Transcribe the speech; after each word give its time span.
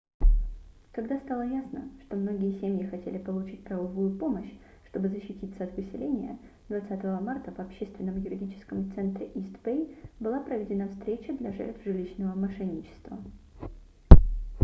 когда 0.93 1.19
стало 1.19 1.43
ясно 1.43 1.87
что 2.03 2.15
многие 2.17 2.59
семьи 2.59 2.87
хотели 2.87 3.19
получить 3.19 3.63
правовую 3.63 4.17
помощь 4.17 4.49
чтобы 4.89 5.09
защититься 5.09 5.63
от 5.65 5.75
выселения 5.77 6.39
20 6.69 7.03
марта 7.21 7.51
в 7.51 7.59
общественном 7.59 8.19
юридическом 8.19 8.91
центре 8.95 9.27
ист-бэй 9.27 9.95
была 10.19 10.39
проведена 10.39 10.89
встреча 10.89 11.33
для 11.37 11.51
жертв 11.51 11.83
жилищного 11.83 12.35
мошенничества 12.35 13.19